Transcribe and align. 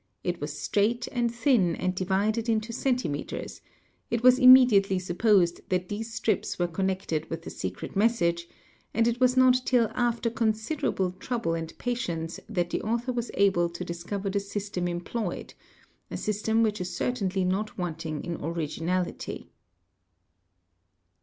It 0.23 0.41
was 0.41 0.57
straight 0.57 1.07
and 1.11 1.31
thin 1.31 1.75
and 1.75 1.93
divided 1.93 2.49
into 2.49 2.73
© 2.73 2.75
centimetres; 2.75 3.61
it 4.09 4.23
was 4.23 4.39
immediately 4.39 4.97
supposed 4.97 5.61
that 5.69 5.89
these 5.89 6.11
strips 6.11 6.57
were 6.57 6.67
con— 6.67 6.87
nected 6.87 7.29
with 7.29 7.43
the 7.43 7.51
secret 7.51 7.95
message, 7.95 8.47
and 8.95 9.07
it 9.07 9.19
was 9.19 9.37
not 9.37 9.61
till 9.63 9.91
after 9.93 10.31
considerable— 10.31 11.11
trouble 11.19 11.53
and 11.53 11.77
patience 11.77 12.39
that 12.49 12.71
the 12.71 12.81
author 12.81 13.13
was 13.13 13.29
able 13.35 13.69
to 13.69 13.85
discover 13.85 14.31
the 14.31 14.39
system— 14.39 14.87
employed, 14.87 15.53
a 16.09 16.17
system 16.17 16.63
which 16.63 16.81
is 16.81 16.95
certainly 16.95 17.45
not 17.45 17.77
wanting 17.77 18.23
in 18.23 18.43
originality. 18.43 19.51